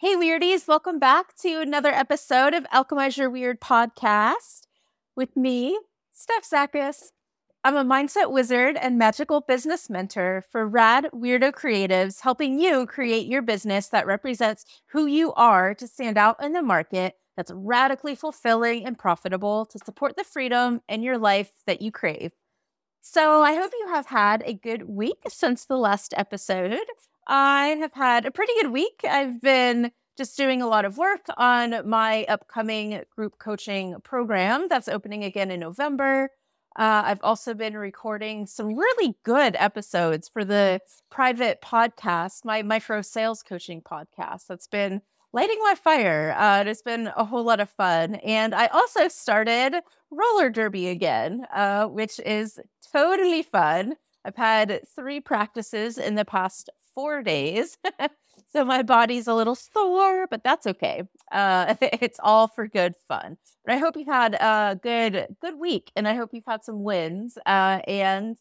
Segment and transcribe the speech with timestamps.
[0.00, 4.68] Hey, Weirdies, welcome back to another episode of Alchemize Your Weird podcast
[5.16, 5.76] with me,
[6.12, 7.06] Steph Zakas.
[7.64, 13.26] I'm a mindset wizard and magical business mentor for rad weirdo creatives, helping you create
[13.26, 18.14] your business that represents who you are to stand out in the market that's radically
[18.14, 22.30] fulfilling and profitable to support the freedom in your life that you crave.
[23.00, 26.78] So, I hope you have had a good week since the last episode.
[27.28, 29.02] I have had a pretty good week.
[29.04, 34.88] I've been just doing a lot of work on my upcoming group coaching program that's
[34.88, 36.30] opening again in November.
[36.78, 43.02] Uh, I've also been recording some really good episodes for the private podcast, my micro
[43.02, 44.46] sales coaching podcast.
[44.48, 45.02] That's been
[45.32, 46.34] lighting my fire.
[46.38, 48.14] Uh, it's been a whole lot of fun.
[48.16, 49.74] And I also started
[50.10, 52.58] roller derby again, uh, which is
[52.92, 53.96] totally fun.
[54.24, 57.78] I've had three practices in the past four days.
[58.52, 61.04] so my body's a little sore, but that's okay.
[61.30, 63.36] Uh, it's all for good fun.
[63.64, 66.82] But I hope you've had a good good week, and I hope you've had some
[66.82, 67.38] wins.
[67.46, 68.36] Uh, and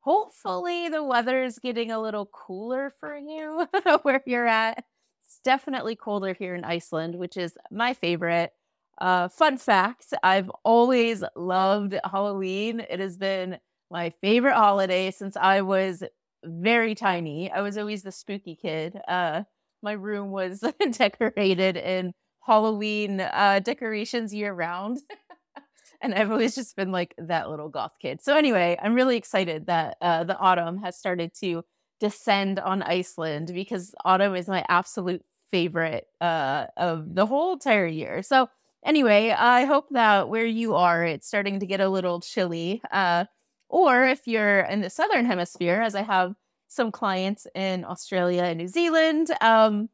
[0.00, 3.68] hopefully the weather is getting a little cooler for you
[4.02, 4.84] where you're at.
[5.26, 8.54] It's definitely colder here in Iceland, which is my favorite.
[8.96, 12.80] Uh, fun fact I've always loved Halloween.
[12.88, 13.58] It has been
[13.90, 16.02] my favorite holiday since I was
[16.44, 17.50] very tiny.
[17.50, 19.00] I was always the spooky kid.
[19.06, 19.42] Uh,
[19.82, 24.98] my room was decorated in Halloween uh, decorations year round.
[26.00, 28.22] and I've always just been like that little goth kid.
[28.22, 31.64] So, anyway, I'm really excited that uh, the autumn has started to
[32.00, 38.22] descend on Iceland because autumn is my absolute favorite uh, of the whole entire year.
[38.22, 38.48] So,
[38.84, 42.80] anyway, I hope that where you are, it's starting to get a little chilly.
[42.90, 43.24] Uh,
[43.68, 46.34] or if you're in the southern hemisphere, as I have
[46.68, 49.88] some clients in Australia and New Zealand, um,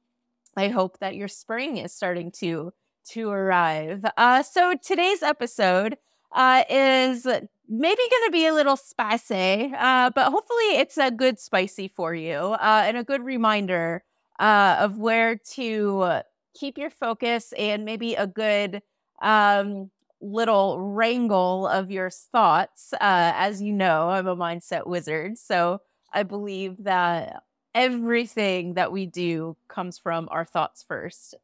[0.56, 2.72] I hope that your spring is starting to
[3.10, 4.04] to arrive.
[4.16, 5.98] Uh, so today's episode
[6.32, 11.38] uh, is maybe going to be a little spicy, uh, but hopefully it's a good
[11.38, 14.02] spicy for you uh, and a good reminder
[14.40, 16.22] uh, of where to
[16.54, 18.80] keep your focus and maybe a good
[19.20, 19.90] um,
[20.24, 22.92] little wrangle of your thoughts.
[22.94, 22.98] Uh,
[23.34, 25.38] as you know, I'm a mindset wizard.
[25.38, 25.80] So
[26.12, 27.42] I believe that
[27.74, 31.34] everything that we do comes from our thoughts first.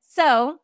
[0.00, 0.60] So,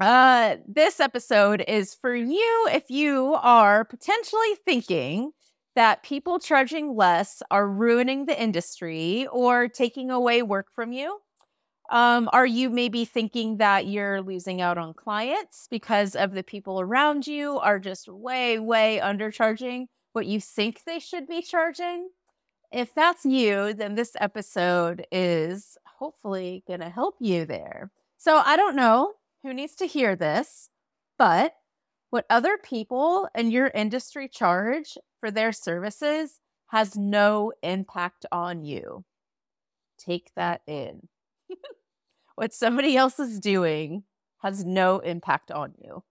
[0.00, 5.32] uh, this episode is for you if you are potentially thinking
[5.74, 11.18] that people charging less are ruining the industry or taking away work from you.
[11.90, 16.80] Um, are you maybe thinking that you're losing out on clients because of the people
[16.80, 22.10] around you are just way, way undercharging what you think they should be charging?
[22.70, 27.90] If that's you, then this episode is hopefully going to help you there.
[28.18, 30.68] So I don't know who needs to hear this,
[31.16, 31.54] but
[32.10, 39.04] what other people in your industry charge for their services has no impact on you.
[39.98, 41.08] Take that in.
[42.38, 44.04] what somebody else is doing
[44.38, 46.04] has no impact on you.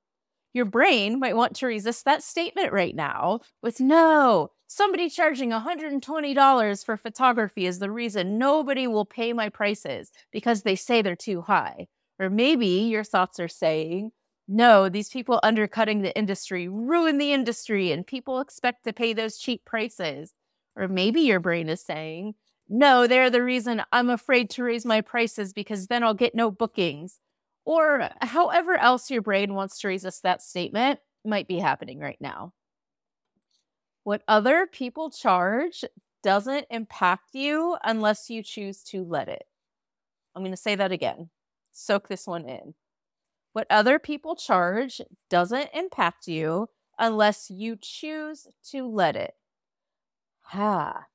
[0.54, 6.86] Your brain might want to resist that statement right now with no, somebody charging $120
[6.86, 11.44] for photography is the reason nobody will pay my prices because they say they're too
[11.44, 11.88] high.
[12.20, 14.12] Or maybe your thoughts are saying,
[14.50, 19.38] no, these people undercutting the industry ruin the industry and people expect to pay those
[19.38, 20.34] cheap prices.
[20.76, 22.36] Or maybe your brain is saying,
[22.70, 26.52] no, they're the reason I'm afraid to raise my prices because then I'll get no
[26.52, 27.20] bookings.
[27.66, 32.54] Or however else your brain wants to resist that statement might be happening right now.
[34.04, 35.84] What other people charge
[36.24, 39.44] doesn't impact you unless you choose to let it.
[40.36, 41.30] I'm going to say that again.
[41.72, 42.74] Soak this one in.
[43.54, 49.34] What other people charge doesn't impact you unless you choose to let it.
[50.42, 51.06] Ha.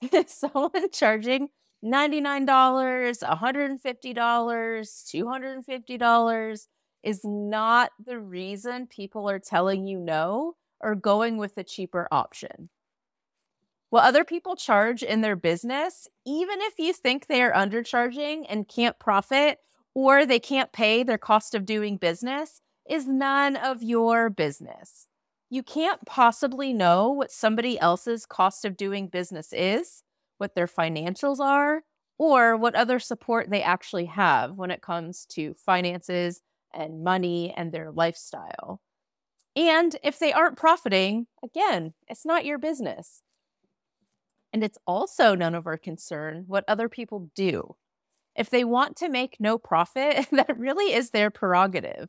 [0.26, 1.48] someone charging
[1.84, 6.66] $99, $150, $250
[7.02, 12.68] is not the reason people are telling you no or going with a cheaper option.
[13.90, 18.68] What other people charge in their business, even if you think they are undercharging and
[18.68, 19.58] can't profit
[19.94, 25.08] or they can't pay their cost of doing business, is none of your business
[25.50, 30.04] you can't possibly know what somebody else's cost of doing business is,
[30.38, 31.82] what their financials are,
[32.18, 36.40] or what other support they actually have when it comes to finances
[36.72, 38.80] and money and their lifestyle.
[39.56, 43.22] And if they aren't profiting, again, it's not your business.
[44.52, 47.74] And it's also none of our concern what other people do.
[48.36, 52.08] If they want to make no profit, that really is their prerogative.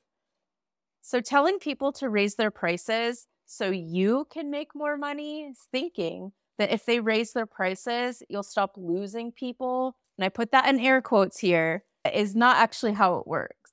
[1.01, 6.71] So, telling people to raise their prices so you can make more money, thinking that
[6.71, 9.98] if they raise their prices, you'll stop losing people.
[10.18, 11.83] And I put that in air quotes here,
[12.13, 13.71] is not actually how it works.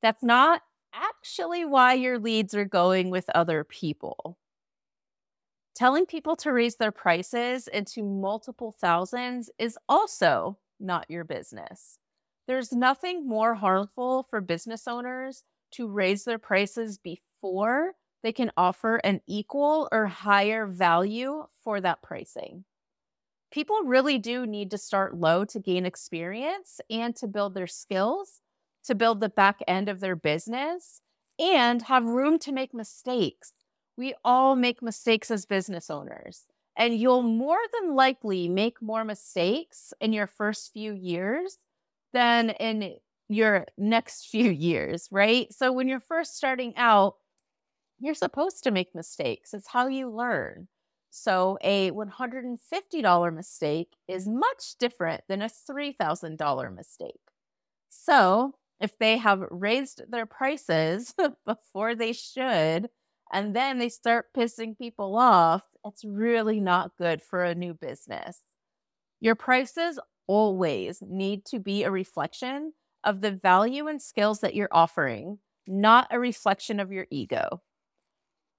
[0.00, 0.62] That's not
[0.94, 4.38] actually why your leads are going with other people.
[5.74, 11.98] Telling people to raise their prices into multiple thousands is also not your business.
[12.46, 17.94] There's nothing more harmful for business owners to raise their prices before
[18.26, 22.64] they can offer an equal or higher value for that pricing.
[23.52, 28.40] People really do need to start low to gain experience and to build their skills,
[28.82, 31.00] to build the back end of their business,
[31.38, 33.52] and have room to make mistakes.
[33.96, 36.46] We all make mistakes as business owners,
[36.76, 41.58] and you'll more than likely make more mistakes in your first few years
[42.12, 42.96] than in
[43.28, 45.52] your next few years, right?
[45.52, 47.14] So when you're first starting out,
[47.98, 49.54] you're supposed to make mistakes.
[49.54, 50.68] It's how you learn.
[51.10, 57.20] So a $150 mistake is much different than a $3,000 mistake.
[57.88, 61.14] So if they have raised their prices
[61.46, 62.90] before they should,
[63.32, 68.40] and then they start pissing people off, it's really not good for a new business.
[69.20, 72.72] Your prices always need to be a reflection
[73.04, 77.62] of the value and skills that you're offering, not a reflection of your ego.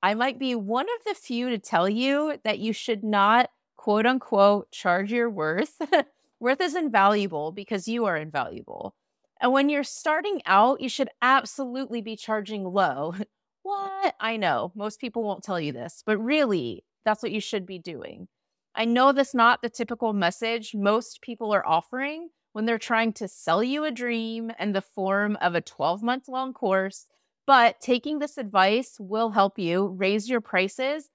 [0.02, 4.06] I might be one of the few to tell you that you should not, quote
[4.06, 5.82] unquote, charge your worth.
[6.40, 8.96] worth is invaluable because you are invaluable.
[9.42, 13.16] And when you're starting out, you should absolutely be charging low.
[13.64, 14.16] what?
[14.20, 17.80] I know most people won't tell you this, but really, that's what you should be
[17.80, 18.28] doing.
[18.76, 23.28] I know that's not the typical message most people are offering when they're trying to
[23.28, 27.08] sell you a dream in the form of a 12 month long course
[27.48, 31.10] but taking this advice will help you raise your prices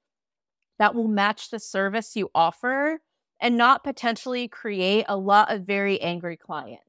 [0.79, 3.01] that will match the service you offer
[3.39, 6.83] and not potentially create a lot of very angry clients.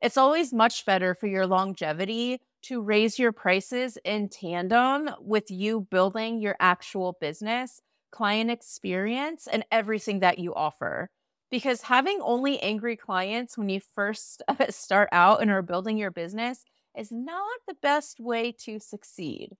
[0.00, 5.86] It's always much better for your longevity to raise your prices in tandem with you
[5.90, 7.80] building your actual business,
[8.12, 11.10] client experience, and everything that you offer.
[11.50, 16.64] Because having only angry clients when you first start out and are building your business
[16.96, 19.56] is not the best way to succeed.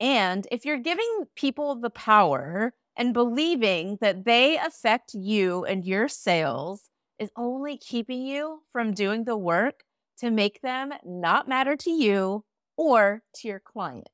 [0.00, 6.08] And if you're giving people the power and believing that they affect you and your
[6.08, 9.82] sales is only keeping you from doing the work
[10.18, 12.44] to make them not matter to you
[12.76, 14.10] or to your clients.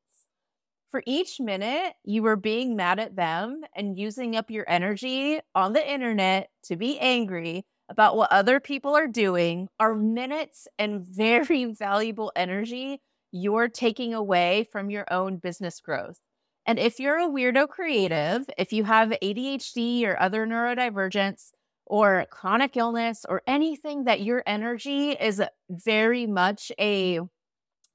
[0.90, 5.72] For each minute you are being mad at them and using up your energy on
[5.72, 11.64] the internet to be angry, about what other people are doing are minutes and very
[11.64, 13.00] valuable energy
[13.36, 16.20] you're taking away from your own business growth.
[16.66, 21.50] And if you're a weirdo creative, if you have ADHD or other neurodivergence
[21.84, 27.20] or chronic illness or anything that your energy is very much a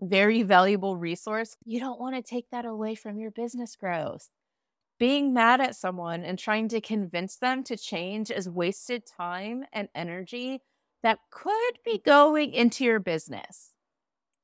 [0.02, 4.30] very valuable resource, you don't want to take that away from your business growth
[5.00, 9.88] being mad at someone and trying to convince them to change is wasted time and
[9.96, 10.62] energy
[11.02, 13.74] that could be going into your business.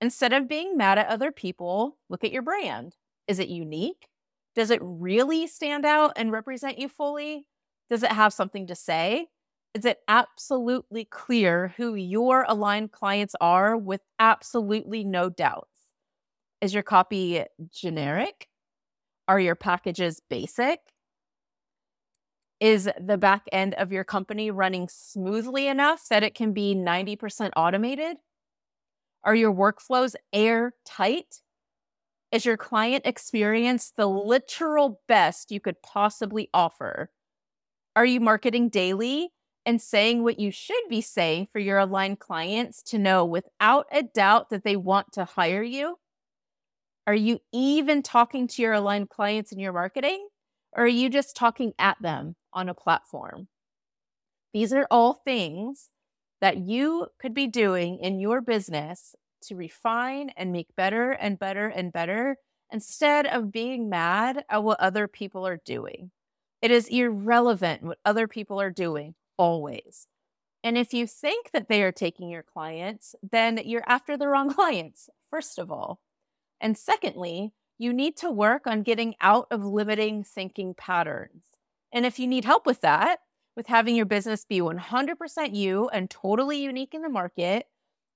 [0.02, 2.95] Instead of being mad at other people, look at your brand.
[3.28, 4.07] Is it unique?
[4.56, 7.45] Does it really stand out and represent you fully?
[7.90, 9.28] Does it have something to say?
[9.74, 15.68] Is it absolutely clear who your aligned clients are with absolutely no doubts?
[16.62, 17.44] Is your copy
[17.74, 18.47] generic?
[19.28, 20.80] Are your packages basic?
[22.60, 27.52] Is the back end of your company running smoothly enough that it can be 90%
[27.56, 28.18] automated?
[29.24, 31.42] Are your workflows airtight?
[32.32, 37.10] Is your client experience the literal best you could possibly offer?
[37.96, 39.30] Are you marketing daily
[39.66, 44.04] and saying what you should be saying for your aligned clients to know without a
[44.04, 45.98] doubt that they want to hire you?
[47.07, 50.28] Are you even talking to your aligned clients in your marketing?
[50.76, 53.47] Or are you just talking at them on a platform?
[54.54, 55.90] These are all things
[56.42, 61.68] that you could be doing in your business to refine and make better and better
[61.68, 62.38] and better
[62.71, 66.12] instead of being mad at what other people are doing.
[66.62, 70.07] It is irrelevant what other people are doing, always.
[70.64, 74.50] And if you think that they are taking your clients, then you're after the wrong
[74.54, 76.00] clients, first of all.
[76.59, 81.44] And secondly, you need to work on getting out of limiting thinking patterns.
[81.94, 83.19] And if you need help with that,
[83.56, 87.68] with having your business be 100% you and totally unique in the market,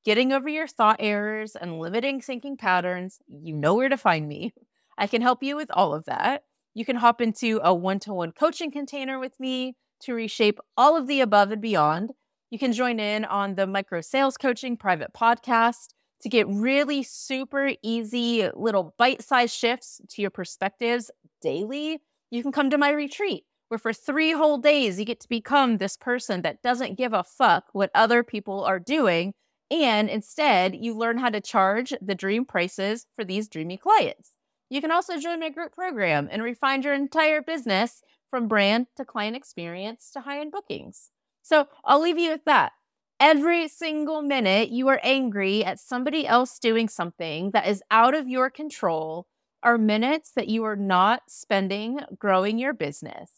[0.05, 4.53] getting over your thought errors and limiting thinking patterns, you know where to find me.
[4.98, 6.43] I can help you with all of that.
[6.74, 10.96] You can hop into a one to one coaching container with me to reshape all
[10.96, 12.12] of the above and beyond.
[12.50, 17.71] You can join in on the micro sales coaching private podcast to get really super
[17.81, 21.11] easy little bite sized shifts to your perspectives
[21.41, 21.99] daily.
[22.31, 25.77] You can come to my retreat where for three whole days you get to become
[25.77, 29.33] this person that doesn't give a fuck what other people are doing.
[29.71, 34.31] And instead, you learn how to charge the dream prices for these dreamy clients.
[34.69, 39.05] You can also join my group program and refine your entire business from brand to
[39.05, 41.11] client experience to high end bookings.
[41.43, 42.73] So I'll leave you with that.
[43.19, 48.29] Every single minute you are angry at somebody else doing something that is out of
[48.29, 49.27] your control
[49.61, 53.31] are minutes that you are not spending growing your business.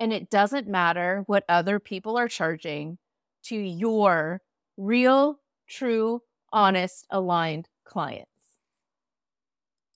[0.00, 2.98] And it doesn't matter what other people are charging
[3.44, 4.42] to your
[4.76, 5.38] real,
[5.68, 8.26] true, honest, aligned client.